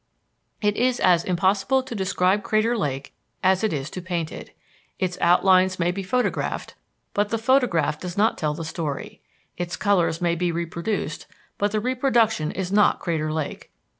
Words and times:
It 0.63 0.77
is 0.77 0.99
as 0.99 1.23
impossible 1.23 1.83
to 1.83 1.93
describe 1.93 2.41
Crater 2.41 2.75
Lake 2.75 3.13
as 3.43 3.63
it 3.63 3.71
is 3.71 3.87
to 3.91 4.01
paint 4.01 4.31
it. 4.31 4.49
Its 4.97 5.15
outlines 5.21 5.77
may 5.77 5.91
be 5.91 6.01
photographed, 6.01 6.73
but 7.13 7.29
the 7.29 7.37
photograph 7.37 7.99
does 7.99 8.17
not 8.17 8.35
tell 8.35 8.55
the 8.55 8.65
story. 8.65 9.21
Its 9.57 9.75
colors 9.75 10.19
may 10.19 10.33
be 10.33 10.51
reproduced, 10.51 11.27
but 11.59 11.71
the 11.71 11.79
reproduction 11.79 12.49
is 12.49 12.71
not 12.71 12.97
Crater 12.97 13.31
Lake. 13.31 13.69